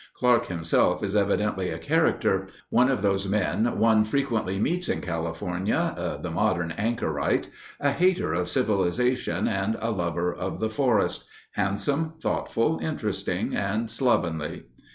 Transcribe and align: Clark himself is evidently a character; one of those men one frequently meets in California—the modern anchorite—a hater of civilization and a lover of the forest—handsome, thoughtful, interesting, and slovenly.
Clark 0.15 0.47
himself 0.47 1.03
is 1.03 1.15
evidently 1.15 1.69
a 1.69 1.77
character; 1.77 2.47
one 2.71 2.89
of 2.89 3.03
those 3.03 3.27
men 3.29 3.77
one 3.77 4.03
frequently 4.03 4.57
meets 4.57 4.89
in 4.89 4.99
California—the 4.99 6.31
modern 6.31 6.71
anchorite—a 6.71 7.91
hater 7.91 8.33
of 8.33 8.49
civilization 8.49 9.47
and 9.47 9.77
a 9.79 9.91
lover 9.91 10.33
of 10.33 10.57
the 10.57 10.71
forest—handsome, 10.71 12.13
thoughtful, 12.19 12.79
interesting, 12.81 13.55
and 13.55 13.91
slovenly. 13.91 14.63